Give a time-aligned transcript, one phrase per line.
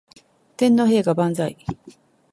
[0.57, 1.55] 天皇陛下万歳